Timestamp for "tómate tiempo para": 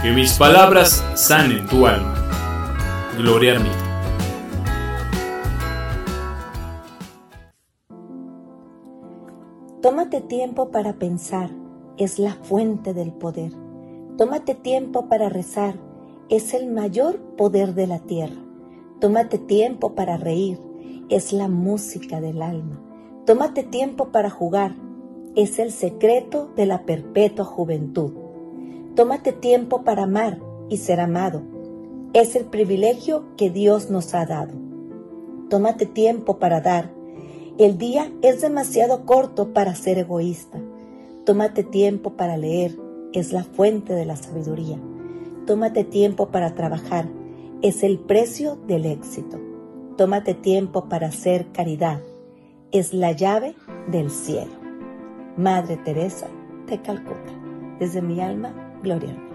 9.82-10.92, 14.16-15.28, 19.00-20.16, 23.26-24.30, 28.98-30.02, 35.48-36.60, 41.24-42.36, 45.46-46.56, 49.96-51.06